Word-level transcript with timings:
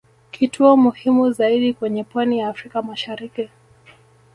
Kituo 0.31 0.77
muhimu 0.77 1.31
zaidi 1.31 1.73
kwenye 1.73 2.03
pwani 2.03 2.39
ya 2.39 2.47
Afrika 2.49 2.81
mashariki 2.81 3.49